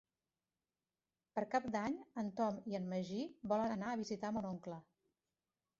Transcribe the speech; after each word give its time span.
Per 1.35 1.43
Cap 1.51 1.67
d'Any 1.75 1.97
en 2.23 2.33
Tom 2.41 2.59
i 2.73 2.81
en 2.81 2.91
Magí 2.95 3.21
volen 3.53 3.77
anar 3.79 3.91
a 3.95 4.03
visitar 4.05 4.35
mon 4.39 4.51
oncle. 4.57 4.83